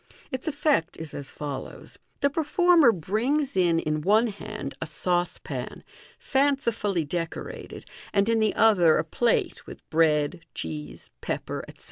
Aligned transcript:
Its 0.31 0.47
effect 0.47 0.97
is 0.99 1.13
as 1.13 1.29
follows:— 1.29 1.99
The 2.21 2.31
pei 2.31 2.43
former 2.43 2.91
brings 2.91 3.55
in 3.55 3.77
in 3.77 4.01
one 4.01 4.29
hand 4.29 4.73
a 4.81 4.87
sauce 4.87 5.37
pan, 5.37 5.83
fancifully 6.17 7.05
decorated, 7.05 7.85
and 8.11 8.27
in 8.27 8.39
the 8.39 8.55
other 8.55 8.97
a 8.97 9.03
plate, 9.03 9.67
with 9.67 9.87
bread, 9.91 10.43
cheese, 10.55 11.11
pepper, 11.21 11.63
etc. 11.67 11.79